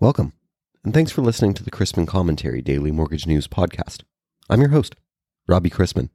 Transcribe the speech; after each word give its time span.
Welcome, 0.00 0.32
and 0.82 0.94
thanks 0.94 1.12
for 1.12 1.20
listening 1.20 1.52
to 1.52 1.62
the 1.62 1.70
Chrisman 1.70 2.08
Commentary 2.08 2.62
Daily 2.62 2.90
Mortgage 2.90 3.26
News 3.26 3.46
Podcast. 3.46 4.02
I'm 4.48 4.62
your 4.62 4.70
host, 4.70 4.96
Robbie 5.46 5.68
Chrisman. 5.68 6.08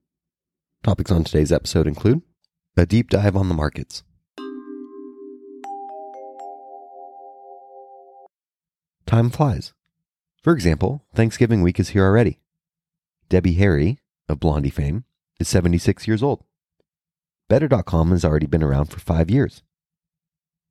Topics 0.82 1.12
on 1.12 1.24
today's 1.24 1.52
episode 1.52 1.86
include 1.86 2.24
a 2.76 2.88
deep 2.88 3.12
dive 3.12 3.36
on 3.36 3.48
the 3.48 3.54
markets, 3.54 4.02
time 9.06 9.30
flies. 9.30 9.76
For 10.42 10.52
example, 10.52 11.06
Thanksgiving 11.14 11.62
week 11.62 11.80
is 11.80 11.90
here 11.90 12.06
already. 12.06 12.40
Debbie 13.30 13.54
Harry, 13.54 14.00
of 14.28 14.40
Blondie 14.40 14.72
fame, 14.72 15.04
is 15.40 15.48
76 15.48 16.08
years 16.08 16.24
old. 16.24 16.44
Better.com 17.50 18.10
has 18.10 18.26
already 18.26 18.48
been 18.48 18.64
around 18.64 18.86
for 18.86 19.00
five 19.00 19.30
years. 19.30 19.62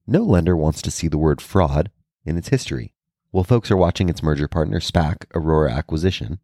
No 0.04 0.24
lender 0.24 0.56
wants 0.56 0.82
to 0.82 0.90
see 0.90 1.06
the 1.06 1.16
word 1.16 1.40
fraud 1.40 1.92
in 2.24 2.36
its 2.36 2.48
history 2.48 2.90
while 3.34 3.42
folks 3.42 3.68
are 3.68 3.76
watching 3.76 4.08
its 4.08 4.22
merger 4.22 4.46
partner 4.46 4.78
SPAC, 4.78 5.24
Aurora 5.34 5.72
Acquisition, 5.72 6.38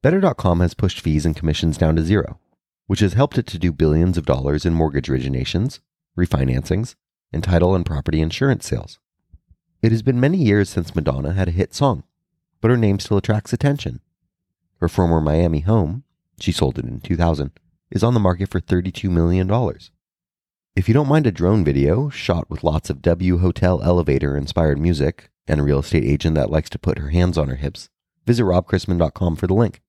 Better.com 0.00 0.60
has 0.60 0.72
pushed 0.72 1.00
fees 1.00 1.26
and 1.26 1.34
commissions 1.34 1.76
down 1.76 1.96
to 1.96 2.04
zero, 2.04 2.38
which 2.86 3.00
has 3.00 3.14
helped 3.14 3.36
it 3.36 3.48
to 3.48 3.58
do 3.58 3.72
billions 3.72 4.16
of 4.16 4.24
dollars 4.24 4.64
in 4.64 4.74
mortgage 4.74 5.08
originations, 5.08 5.80
refinancings, 6.16 6.94
and 7.32 7.42
title 7.42 7.74
and 7.74 7.84
property 7.84 8.20
insurance 8.20 8.64
sales. 8.64 9.00
It 9.82 9.90
has 9.90 10.02
been 10.02 10.20
many 10.20 10.38
years 10.38 10.70
since 10.70 10.94
Madonna 10.94 11.32
had 11.32 11.48
a 11.48 11.50
hit 11.50 11.74
song, 11.74 12.04
but 12.60 12.70
her 12.70 12.76
name 12.76 13.00
still 13.00 13.16
attracts 13.16 13.52
attention. 13.52 14.00
Her 14.76 14.88
former 14.88 15.20
Miami 15.20 15.62
home, 15.62 16.04
she 16.38 16.52
sold 16.52 16.78
it 16.78 16.84
in 16.84 17.00
2000, 17.00 17.50
is 17.90 18.04
on 18.04 18.14
the 18.14 18.20
market 18.20 18.50
for 18.50 18.60
$32 18.60 19.10
million. 19.10 19.48
If 20.78 20.86
you 20.86 20.94
don't 20.94 21.08
mind 21.08 21.26
a 21.26 21.32
drone 21.32 21.64
video 21.64 22.08
shot 22.08 22.48
with 22.48 22.62
lots 22.62 22.88
of 22.88 23.02
W 23.02 23.38
Hotel 23.38 23.82
elevator 23.82 24.36
inspired 24.36 24.78
music, 24.78 25.28
and 25.48 25.58
a 25.58 25.64
real 25.64 25.80
estate 25.80 26.04
agent 26.04 26.36
that 26.36 26.52
likes 26.52 26.70
to 26.70 26.78
put 26.78 26.98
her 26.98 27.08
hands 27.08 27.36
on 27.36 27.48
her 27.48 27.56
hips, 27.56 27.90
visit 28.24 28.44
robchrisman.com 28.44 29.34
for 29.34 29.48
the 29.48 29.54
link, 29.54 29.82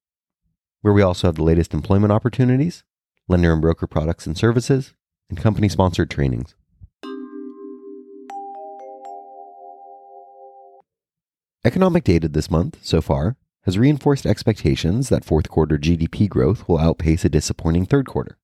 where 0.81 0.91
we 0.91 1.03
also 1.03 1.28
have 1.28 1.36
the 1.36 1.44
latest 1.44 1.75
employment 1.75 2.11
opportunities, 2.11 2.83
lender 3.28 3.53
and 3.53 3.61
broker 3.61 3.86
products 3.86 4.25
and 4.25 4.36
services, 4.36 4.95
and 5.30 5.38
company 5.38 5.69
sponsored 5.69 6.09
trainings. 6.09 6.55
Economic 11.63 12.03
data 12.03 12.28
this 12.28 12.50
month, 12.50 12.80
so 12.81 13.00
far, 13.00 13.35
has 13.61 13.78
reinforced 13.78 14.25
expectations 14.25 15.09
that 15.09 15.23
fourth 15.23 15.50
quarter 15.50 15.78
GDP 15.78 16.28
growth 16.28 16.67
will 16.67 16.80
outpace 16.80 17.23
a 17.23 17.30
disappointing 17.30 17.85
third 17.85 18.08
quarter. 18.08 18.38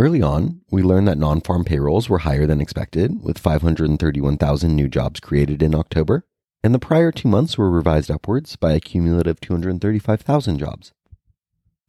Early 0.00 0.22
on, 0.22 0.62
we 0.70 0.82
learned 0.82 1.08
that 1.08 1.18
non 1.18 1.42
farm 1.42 1.62
payrolls 1.62 2.08
were 2.08 2.20
higher 2.20 2.46
than 2.46 2.58
expected, 2.58 3.22
with 3.22 3.36
531,000 3.36 4.74
new 4.74 4.88
jobs 4.88 5.20
created 5.20 5.62
in 5.62 5.74
October, 5.74 6.24
and 6.64 6.74
the 6.74 6.78
prior 6.78 7.12
two 7.12 7.28
months 7.28 7.58
were 7.58 7.70
revised 7.70 8.10
upwards 8.10 8.56
by 8.56 8.72
a 8.72 8.80
cumulative 8.80 9.42
235,000 9.42 10.58
jobs. 10.58 10.94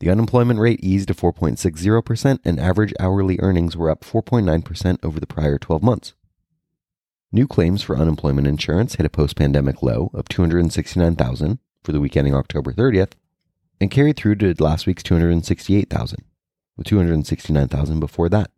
The 0.02 0.10
unemployment 0.10 0.60
rate 0.60 0.82
eased 0.84 1.08
to 1.08 1.14
4.60%, 1.14 2.40
and 2.44 2.60
average 2.60 2.94
hourly 3.00 3.40
earnings 3.40 3.78
were 3.78 3.90
up 3.90 4.02
4.9% 4.02 4.98
over 5.02 5.22
the 5.22 5.26
prior 5.26 5.58
12 5.58 5.82
months. 5.82 6.14
New 7.32 7.48
claims 7.48 7.82
for 7.82 7.96
unemployment 7.96 8.46
insurance 8.46 8.96
hit 8.96 9.06
a 9.06 9.10
post 9.10 9.38
pandemic 9.38 9.82
low 9.82 10.12
of 10.14 10.28
269,000 10.28 11.60
for 11.82 11.94
the 11.94 12.02
week 12.02 12.18
ending 12.18 12.36
October 12.36 12.74
30th 12.74 13.14
and 13.80 13.90
carried 13.90 14.18
through 14.18 14.36
to 14.36 14.54
last 14.62 14.86
week's 14.86 15.02
268,000 15.02 16.26
with 16.82 16.88
269,000 16.88 18.00
before 18.00 18.28
that. 18.30 18.50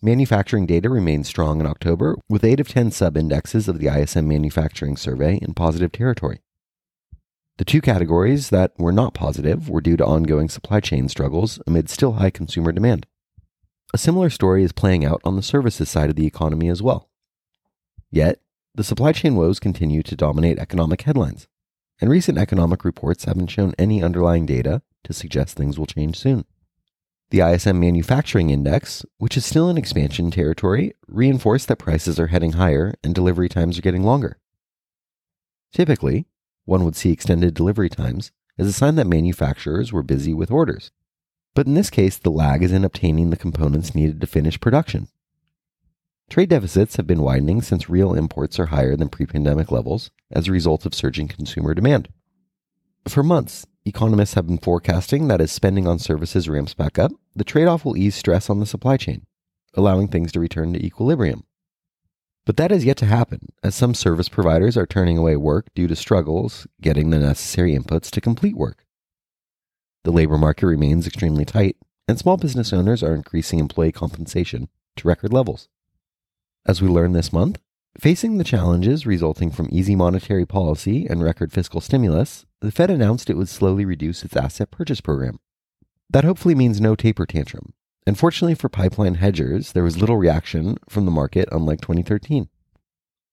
Manufacturing 0.00 0.64
data 0.64 0.88
remained 0.88 1.26
strong 1.26 1.60
in 1.60 1.66
October, 1.66 2.16
with 2.28 2.44
8 2.44 2.60
of 2.60 2.68
10 2.68 2.90
sub 2.90 3.16
indexes 3.16 3.68
of 3.68 3.78
the 3.78 3.88
ISM 3.88 4.26
Manufacturing 4.26 4.96
Survey 4.96 5.38
in 5.40 5.52
positive 5.52 5.92
territory. 5.92 6.40
The 7.58 7.66
two 7.66 7.82
categories 7.82 8.48
that 8.48 8.72
were 8.78 8.90
not 8.90 9.12
positive 9.12 9.68
were 9.68 9.82
due 9.82 9.98
to 9.98 10.04
ongoing 10.04 10.48
supply 10.48 10.80
chain 10.80 11.08
struggles 11.08 11.60
amid 11.66 11.90
still 11.90 12.14
high 12.14 12.30
consumer 12.30 12.72
demand. 12.72 13.06
A 13.92 13.98
similar 13.98 14.30
story 14.30 14.64
is 14.64 14.72
playing 14.72 15.04
out 15.04 15.20
on 15.22 15.36
the 15.36 15.42
services 15.42 15.90
side 15.90 16.08
of 16.08 16.16
the 16.16 16.26
economy 16.26 16.68
as 16.68 16.82
well. 16.82 17.10
Yet, 18.10 18.40
the 18.74 18.82
supply 18.82 19.12
chain 19.12 19.36
woes 19.36 19.60
continue 19.60 20.02
to 20.04 20.16
dominate 20.16 20.58
economic 20.58 21.02
headlines, 21.02 21.46
and 22.00 22.08
recent 22.08 22.38
economic 22.38 22.82
reports 22.82 23.26
haven't 23.26 23.48
shown 23.48 23.74
any 23.78 24.02
underlying 24.02 24.46
data 24.46 24.80
to 25.04 25.12
suggest 25.12 25.54
things 25.54 25.78
will 25.78 25.86
change 25.86 26.18
soon. 26.18 26.46
The 27.32 27.40
ISM 27.40 27.80
Manufacturing 27.80 28.50
Index, 28.50 29.06
which 29.16 29.38
is 29.38 29.46
still 29.46 29.70
in 29.70 29.78
expansion 29.78 30.30
territory, 30.30 30.92
reinforced 31.08 31.66
that 31.68 31.78
prices 31.78 32.20
are 32.20 32.26
heading 32.26 32.52
higher 32.52 32.92
and 33.02 33.14
delivery 33.14 33.48
times 33.48 33.78
are 33.78 33.80
getting 33.80 34.02
longer. 34.02 34.38
Typically, 35.72 36.26
one 36.66 36.84
would 36.84 36.94
see 36.94 37.10
extended 37.10 37.54
delivery 37.54 37.88
times 37.88 38.32
as 38.58 38.66
a 38.66 38.72
sign 38.74 38.96
that 38.96 39.06
manufacturers 39.06 39.94
were 39.94 40.02
busy 40.02 40.34
with 40.34 40.50
orders. 40.50 40.90
But 41.54 41.66
in 41.66 41.72
this 41.72 41.88
case, 41.88 42.18
the 42.18 42.30
lag 42.30 42.62
is 42.62 42.70
in 42.70 42.84
obtaining 42.84 43.30
the 43.30 43.38
components 43.38 43.94
needed 43.94 44.20
to 44.20 44.26
finish 44.26 44.60
production. 44.60 45.08
Trade 46.28 46.50
deficits 46.50 46.96
have 46.96 47.06
been 47.06 47.22
widening 47.22 47.62
since 47.62 47.88
real 47.88 48.12
imports 48.12 48.60
are 48.60 48.66
higher 48.66 48.94
than 48.94 49.08
pre 49.08 49.24
pandemic 49.24 49.72
levels 49.72 50.10
as 50.30 50.48
a 50.48 50.52
result 50.52 50.84
of 50.84 50.94
surging 50.94 51.28
consumer 51.28 51.72
demand. 51.72 52.10
For 53.08 53.22
months, 53.22 53.66
economists 53.84 54.34
have 54.34 54.46
been 54.46 54.58
forecasting 54.58 55.28
that 55.28 55.40
as 55.40 55.52
spending 55.52 55.86
on 55.86 55.98
services 55.98 56.48
ramps 56.48 56.74
back 56.74 56.98
up, 56.98 57.12
the 57.34 57.44
trade 57.44 57.66
off 57.66 57.84
will 57.84 57.96
ease 57.96 58.14
stress 58.14 58.48
on 58.48 58.60
the 58.60 58.66
supply 58.66 58.96
chain, 58.96 59.26
allowing 59.74 60.08
things 60.08 60.32
to 60.32 60.40
return 60.40 60.72
to 60.72 60.84
equilibrium. 60.84 61.44
But 62.44 62.56
that 62.56 62.70
has 62.70 62.84
yet 62.84 62.96
to 62.98 63.06
happen, 63.06 63.48
as 63.62 63.74
some 63.74 63.94
service 63.94 64.28
providers 64.28 64.76
are 64.76 64.86
turning 64.86 65.16
away 65.16 65.36
work 65.36 65.66
due 65.74 65.86
to 65.86 65.96
struggles 65.96 66.66
getting 66.80 67.10
the 67.10 67.18
necessary 67.18 67.76
inputs 67.76 68.10
to 68.10 68.20
complete 68.20 68.56
work. 68.56 68.84
The 70.04 70.12
labor 70.12 70.38
market 70.38 70.66
remains 70.66 71.06
extremely 71.06 71.44
tight, 71.44 71.76
and 72.08 72.18
small 72.18 72.36
business 72.36 72.72
owners 72.72 73.02
are 73.02 73.14
increasing 73.14 73.60
employee 73.60 73.92
compensation 73.92 74.68
to 74.96 75.08
record 75.08 75.32
levels. 75.32 75.68
As 76.66 76.82
we 76.82 76.88
learned 76.88 77.14
this 77.14 77.32
month, 77.32 77.58
Facing 78.00 78.38
the 78.38 78.44
challenges 78.44 79.06
resulting 79.06 79.50
from 79.50 79.68
easy 79.70 79.94
monetary 79.94 80.46
policy 80.46 81.06
and 81.06 81.22
record 81.22 81.52
fiscal 81.52 81.80
stimulus, 81.80 82.46
the 82.62 82.70
Fed 82.70 82.90
announced 82.90 83.28
it 83.28 83.36
would 83.36 83.48
slowly 83.48 83.84
reduce 83.84 84.22
its 84.22 84.36
asset 84.36 84.70
purchase 84.70 85.00
program. 85.00 85.40
That 86.08 86.24
hopefully 86.24 86.54
means 86.54 86.80
no 86.80 86.94
taper 86.94 87.26
tantrum. 87.26 87.74
And 88.06 88.18
fortunately 88.18 88.54
for 88.54 88.68
pipeline 88.68 89.16
hedgers, 89.16 89.72
there 89.72 89.82
was 89.82 89.98
little 89.98 90.16
reaction 90.16 90.78
from 90.88 91.04
the 91.04 91.10
market 91.10 91.48
unlike 91.50 91.80
2013. 91.80 92.48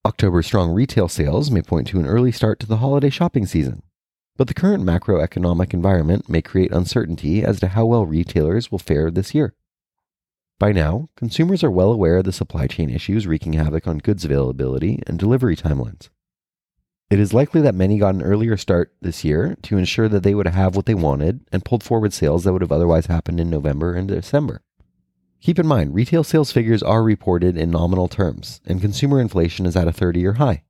October's 0.05 0.47
strong 0.47 0.71
retail 0.71 1.07
sales 1.07 1.51
may 1.51 1.61
point 1.61 1.87
to 1.87 1.99
an 1.99 2.07
early 2.07 2.31
start 2.31 2.59
to 2.59 2.65
the 2.65 2.77
holiday 2.77 3.09
shopping 3.09 3.45
season. 3.45 3.83
But 4.35 4.47
the 4.47 4.53
current 4.53 4.83
macroeconomic 4.83 5.73
environment 5.73 6.29
may 6.29 6.41
create 6.41 6.71
uncertainty 6.71 7.43
as 7.43 7.59
to 7.59 7.67
how 7.67 7.85
well 7.85 8.05
retailers 8.05 8.71
will 8.71 8.79
fare 8.79 9.11
this 9.11 9.35
year. 9.35 9.53
By 10.57 10.71
now, 10.71 11.09
consumers 11.15 11.63
are 11.63 11.71
well 11.71 11.91
aware 11.91 12.17
of 12.17 12.23
the 12.23 12.31
supply 12.31 12.67
chain 12.67 12.89
issues 12.89 13.27
wreaking 13.27 13.53
havoc 13.53 13.87
on 13.87 13.99
goods 13.99 14.25
availability 14.25 15.01
and 15.05 15.19
delivery 15.19 15.55
timelines. 15.55 16.09
It 17.09 17.19
is 17.19 17.33
likely 17.33 17.61
that 17.61 17.73
many 17.73 17.97
got 17.97 18.13
an 18.13 18.21
earlier 18.21 18.55
start 18.55 18.93
this 19.01 19.23
year 19.23 19.57
to 19.63 19.77
ensure 19.77 20.07
that 20.07 20.21
they 20.21 20.35
would 20.35 20.45
have 20.45 20.75
what 20.75 20.85
they 20.85 20.93
wanted 20.93 21.41
and 21.51 21.65
pulled 21.65 21.83
forward 21.83 22.13
sales 22.13 22.43
that 22.43 22.53
would 22.53 22.61
have 22.61 22.71
otherwise 22.71 23.07
happened 23.07 23.39
in 23.39 23.49
November 23.49 23.95
and 23.95 24.07
December. 24.07 24.61
Keep 25.41 25.57
in 25.57 25.65
mind, 25.65 25.95
retail 25.95 26.23
sales 26.23 26.51
figures 26.51 26.83
are 26.83 27.01
reported 27.01 27.57
in 27.57 27.71
nominal 27.71 28.07
terms, 28.07 28.61
and 28.65 28.79
consumer 28.79 29.19
inflation 29.19 29.65
is 29.65 29.75
at 29.75 29.87
a 29.87 29.91
30 29.91 30.19
year 30.19 30.33
high. 30.33 30.63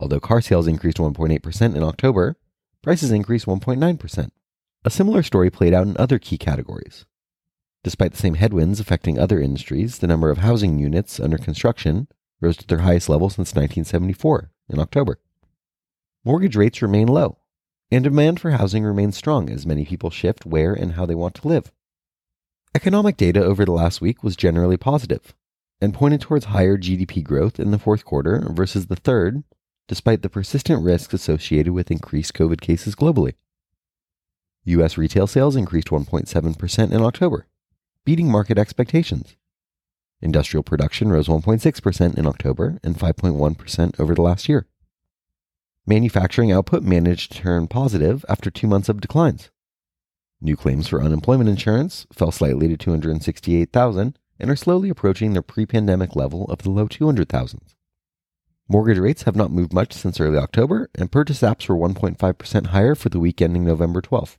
Although 0.00 0.18
car 0.18 0.40
sales 0.40 0.66
increased 0.66 0.98
1.8% 0.98 1.76
in 1.76 1.82
October, 1.84 2.36
prices 2.82 3.12
increased 3.12 3.46
1.9%. 3.46 4.30
A 4.84 4.90
similar 4.90 5.22
story 5.22 5.50
played 5.50 5.72
out 5.72 5.86
in 5.86 5.96
other 5.98 6.18
key 6.18 6.36
categories. 6.36 7.04
Despite 7.84 8.10
the 8.10 8.18
same 8.18 8.34
headwinds 8.34 8.80
affecting 8.80 9.20
other 9.20 9.40
industries, 9.40 9.98
the 9.98 10.08
number 10.08 10.30
of 10.30 10.38
housing 10.38 10.80
units 10.80 11.20
under 11.20 11.38
construction 11.38 12.08
rose 12.40 12.56
to 12.56 12.66
their 12.66 12.78
highest 12.78 13.08
level 13.08 13.28
since 13.28 13.54
1974 13.54 14.51
in 14.72 14.78
October. 14.78 15.18
Mortgage 16.24 16.56
rates 16.56 16.82
remain 16.82 17.08
low, 17.08 17.38
and 17.90 18.04
demand 18.04 18.40
for 18.40 18.52
housing 18.52 18.84
remains 18.84 19.16
strong 19.16 19.50
as 19.50 19.66
many 19.66 19.84
people 19.84 20.10
shift 20.10 20.46
where 20.46 20.72
and 20.72 20.92
how 20.92 21.04
they 21.04 21.14
want 21.14 21.34
to 21.36 21.48
live. 21.48 21.72
Economic 22.74 23.16
data 23.16 23.42
over 23.42 23.64
the 23.64 23.72
last 23.72 24.00
week 24.00 24.22
was 24.22 24.36
generally 24.36 24.76
positive 24.76 25.34
and 25.80 25.92
pointed 25.92 26.20
towards 26.20 26.46
higher 26.46 26.78
GDP 26.78 27.22
growth 27.24 27.58
in 27.58 27.72
the 27.72 27.78
fourth 27.78 28.04
quarter 28.04 28.46
versus 28.50 28.86
the 28.86 28.96
third, 28.96 29.42
despite 29.88 30.22
the 30.22 30.30
persistent 30.30 30.82
risks 30.82 31.12
associated 31.12 31.72
with 31.72 31.90
increased 31.90 32.34
COVID 32.34 32.60
cases 32.60 32.94
globally. 32.94 33.34
U.S. 34.64 34.96
retail 34.96 35.26
sales 35.26 35.56
increased 35.56 35.88
1.7% 35.88 36.92
in 36.92 37.02
October, 37.02 37.46
beating 38.04 38.30
market 38.30 38.58
expectations. 38.58 39.36
Industrial 40.22 40.62
production 40.62 41.10
rose 41.10 41.26
1.6% 41.26 42.16
in 42.16 42.26
October 42.26 42.78
and 42.84 42.96
5.1% 42.96 44.00
over 44.00 44.14
the 44.14 44.22
last 44.22 44.48
year. 44.48 44.66
Manufacturing 45.84 46.52
output 46.52 46.84
managed 46.84 47.32
to 47.32 47.38
turn 47.38 47.66
positive 47.66 48.24
after 48.28 48.48
two 48.48 48.68
months 48.68 48.88
of 48.88 49.00
declines. 49.00 49.50
New 50.40 50.56
claims 50.56 50.86
for 50.86 51.02
unemployment 51.02 51.50
insurance 51.50 52.06
fell 52.12 52.30
slightly 52.30 52.68
to 52.68 52.76
268,000 52.76 54.16
and 54.38 54.50
are 54.50 54.56
slowly 54.56 54.88
approaching 54.88 55.32
their 55.32 55.42
pre 55.42 55.66
pandemic 55.66 56.14
level 56.14 56.44
of 56.44 56.62
the 56.62 56.70
low 56.70 56.86
200,000s. 56.86 57.74
Mortgage 58.68 58.98
rates 58.98 59.24
have 59.24 59.36
not 59.36 59.50
moved 59.50 59.72
much 59.72 59.92
since 59.92 60.20
early 60.20 60.38
October, 60.38 60.88
and 60.94 61.10
purchase 61.12 61.42
apps 61.42 61.68
were 61.68 61.76
1.5% 61.76 62.66
higher 62.66 62.94
for 62.94 63.08
the 63.08 63.20
week 63.20 63.42
ending 63.42 63.64
November 63.64 64.00
12th. 64.00 64.36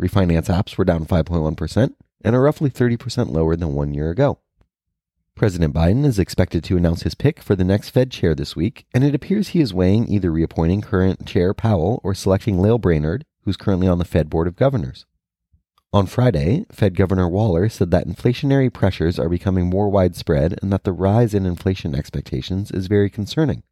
Refinance 0.00 0.48
apps 0.48 0.76
were 0.76 0.84
down 0.84 1.06
5.1% 1.06 1.94
and 2.22 2.36
are 2.36 2.42
roughly 2.42 2.70
30% 2.70 3.30
lower 3.30 3.54
than 3.54 3.72
one 3.72 3.94
year 3.94 4.10
ago. 4.10 4.40
President 5.40 5.72
Biden 5.74 6.04
is 6.04 6.18
expected 6.18 6.62
to 6.64 6.76
announce 6.76 7.00
his 7.00 7.14
pick 7.14 7.40
for 7.40 7.56
the 7.56 7.64
next 7.64 7.88
Fed 7.88 8.10
chair 8.10 8.34
this 8.34 8.54
week, 8.54 8.84
and 8.92 9.02
it 9.02 9.14
appears 9.14 9.48
he 9.48 9.62
is 9.62 9.72
weighing 9.72 10.06
either 10.06 10.30
reappointing 10.30 10.82
current 10.82 11.24
chair 11.24 11.54
Powell 11.54 11.98
or 12.04 12.12
selecting 12.12 12.58
Lael 12.58 12.76
Brainard, 12.76 13.24
who's 13.44 13.56
currently 13.56 13.88
on 13.88 13.96
the 13.96 14.04
Fed 14.04 14.28
Board 14.28 14.46
of 14.46 14.54
Governors. 14.54 15.06
On 15.94 16.04
Friday, 16.04 16.66
Fed 16.70 16.94
Governor 16.94 17.26
Waller 17.26 17.70
said 17.70 17.90
that 17.90 18.06
inflationary 18.06 18.70
pressures 18.70 19.18
are 19.18 19.30
becoming 19.30 19.70
more 19.70 19.88
widespread 19.88 20.58
and 20.60 20.70
that 20.74 20.84
the 20.84 20.92
rise 20.92 21.32
in 21.32 21.46
inflation 21.46 21.94
expectations 21.94 22.70
is 22.70 22.86
very 22.86 23.08
concerning. 23.08 23.62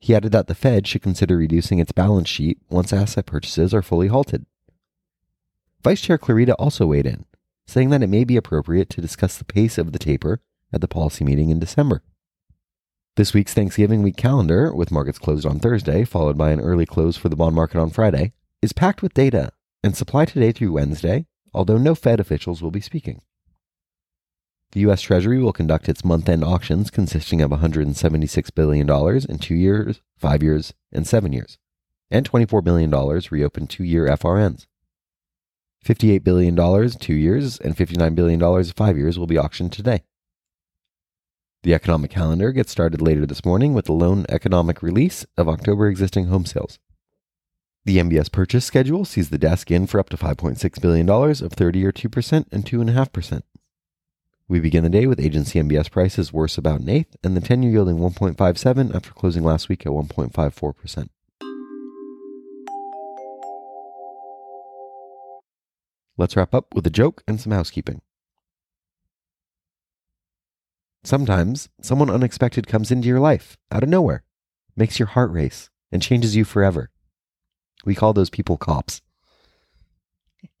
He 0.00 0.14
added 0.14 0.32
that 0.32 0.48
the 0.48 0.54
Fed 0.54 0.86
should 0.86 1.00
consider 1.00 1.38
reducing 1.38 1.78
its 1.78 1.92
balance 1.92 2.28
sheet 2.28 2.58
once 2.68 2.92
asset 2.92 3.24
purchases 3.24 3.72
are 3.72 3.80
fully 3.80 4.08
halted. 4.08 4.44
Vice 5.82 6.02
Chair 6.02 6.18
Clarida 6.18 6.54
also 6.58 6.88
weighed 6.88 7.06
in, 7.06 7.24
saying 7.66 7.88
that 7.88 8.02
it 8.02 8.08
may 8.08 8.24
be 8.24 8.36
appropriate 8.36 8.90
to 8.90 9.00
discuss 9.00 9.38
the 9.38 9.46
pace 9.46 9.78
of 9.78 9.92
the 9.92 9.98
taper 9.98 10.42
at 10.72 10.80
the 10.80 10.88
policy 10.88 11.24
meeting 11.24 11.50
in 11.50 11.58
December. 11.58 12.02
This 13.16 13.34
week's 13.34 13.54
Thanksgiving 13.54 14.02
week 14.02 14.16
calendar, 14.16 14.74
with 14.74 14.90
markets 14.90 15.18
closed 15.18 15.46
on 15.46 15.58
Thursday, 15.58 16.04
followed 16.04 16.38
by 16.38 16.50
an 16.50 16.60
early 16.60 16.86
close 16.86 17.16
for 17.16 17.28
the 17.28 17.36
bond 17.36 17.54
market 17.54 17.78
on 17.78 17.90
Friday, 17.90 18.32
is 18.62 18.72
packed 18.72 19.02
with 19.02 19.14
data, 19.14 19.52
and 19.82 19.96
supply 19.96 20.24
today 20.24 20.52
through 20.52 20.72
Wednesday 20.72 21.26
although 21.52 21.78
no 21.78 21.94
Fed 21.94 22.20
officials 22.20 22.62
will 22.62 22.70
be 22.70 22.80
speaking. 22.80 23.22
The 24.72 24.80
U.S. 24.80 25.02
Treasury 25.02 25.40
will 25.40 25.52
conduct 25.52 25.88
its 25.88 26.04
month 26.04 26.28
end 26.28 26.44
auctions 26.44 26.90
consisting 26.90 27.40
of 27.42 27.50
$176 27.50 28.54
billion 28.54 28.88
in 29.28 29.38
two 29.38 29.54
years, 29.56 30.00
five 30.16 30.42
years, 30.42 30.74
and 30.92 31.06
seven 31.06 31.32
years, 31.32 31.58
and 32.10 32.30
$24 32.30 32.62
billion 32.62 32.90
reopen 33.30 33.66
two 33.66 33.84
year 33.84 34.06
FRNs. 34.06 34.66
$58 35.84 36.22
billion 36.22 36.90
two 36.90 37.14
years 37.14 37.58
and 37.58 37.76
$59 37.76 38.14
billion 38.14 38.64
five 38.64 38.98
years 38.98 39.18
will 39.18 39.26
be 39.26 39.38
auctioned 39.38 39.72
today. 39.72 40.02
The 41.62 41.74
economic 41.74 42.10
calendar 42.10 42.52
gets 42.52 42.72
started 42.72 43.02
later 43.02 43.26
this 43.26 43.44
morning 43.44 43.74
with 43.74 43.84
the 43.84 43.92
lone 43.92 44.24
economic 44.30 44.82
release 44.82 45.26
of 45.36 45.46
October 45.46 45.88
existing 45.88 46.26
home 46.26 46.46
sales. 46.46 46.78
The 47.84 47.98
MBS 47.98 48.32
purchase 48.32 48.64
schedule 48.64 49.04
sees 49.04 49.28
the 49.28 49.36
desk 49.36 49.70
in 49.70 49.86
for 49.86 50.00
up 50.00 50.08
to 50.10 50.16
$5.6 50.16 50.80
billion 50.80 51.08
of 51.08 51.52
30 51.52 51.84
or 51.84 51.92
2% 51.92 52.44
and 52.50 52.64
2.5%. 52.64 53.42
We 54.48 54.58
begin 54.58 54.84
the 54.84 54.90
day 54.90 55.06
with 55.06 55.20
agency 55.20 55.60
MBS 55.60 55.90
prices 55.90 56.32
worse 56.32 56.56
about 56.56 56.80
an 56.80 56.88
eighth 56.88 57.14
and 57.22 57.36
the 57.36 57.42
10 57.42 57.62
year 57.62 57.72
yielding 57.72 57.98
1.57 57.98 58.94
after 58.94 59.10
closing 59.12 59.44
last 59.44 59.68
week 59.68 59.84
at 59.84 59.92
1.54%. 59.92 61.08
Let's 66.16 66.36
wrap 66.36 66.54
up 66.54 66.74
with 66.74 66.86
a 66.86 66.90
joke 66.90 67.22
and 67.28 67.40
some 67.40 67.52
housekeeping. 67.52 68.00
Sometimes 71.02 71.70
someone 71.80 72.10
unexpected 72.10 72.66
comes 72.66 72.90
into 72.90 73.08
your 73.08 73.20
life 73.20 73.56
out 73.72 73.82
of 73.82 73.88
nowhere, 73.88 74.22
makes 74.76 74.98
your 74.98 75.08
heart 75.08 75.30
race, 75.30 75.70
and 75.90 76.02
changes 76.02 76.36
you 76.36 76.44
forever. 76.44 76.90
We 77.84 77.94
call 77.94 78.12
those 78.12 78.28
people 78.28 78.58
cops. 78.58 79.00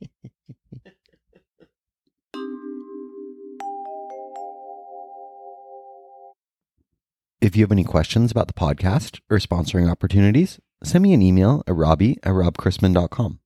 if 7.42 7.54
you 7.54 7.62
have 7.62 7.72
any 7.72 7.84
questions 7.84 8.30
about 8.30 8.46
the 8.46 8.54
podcast 8.54 9.20
or 9.28 9.36
sponsoring 9.38 9.90
opportunities, 9.90 10.58
send 10.82 11.02
me 11.02 11.12
an 11.12 11.20
email 11.20 11.62
at 11.66 11.76
robbie 11.76 12.18
at 12.22 12.32
robchrisman.com. 12.32 13.40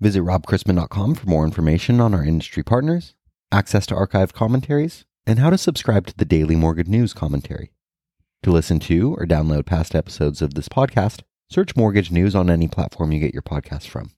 Visit 0.00 0.22
robchrisman.com 0.22 1.14
for 1.16 1.26
more 1.26 1.44
information 1.44 2.00
on 2.00 2.14
our 2.14 2.24
industry 2.24 2.62
partners, 2.62 3.14
access 3.52 3.84
to 3.86 3.94
archived 3.94 4.32
commentaries, 4.32 5.04
and 5.28 5.38
how 5.38 5.50
to 5.50 5.58
subscribe 5.58 6.08
to 6.08 6.16
the 6.16 6.24
daily 6.24 6.56
mortgage 6.56 6.88
news 6.88 7.12
commentary. 7.12 7.70
To 8.42 8.50
listen 8.50 8.80
to 8.80 9.14
or 9.14 9.26
download 9.26 9.66
past 9.66 9.94
episodes 9.94 10.42
of 10.42 10.54
this 10.54 10.68
podcast, 10.68 11.20
Search 11.50 11.74
mortgage 11.74 12.10
news 12.10 12.34
on 12.34 12.50
any 12.50 12.68
platform 12.68 13.10
you 13.10 13.20
get 13.20 13.32
your 13.32 13.42
podcast 13.42 13.86
from. 13.88 14.10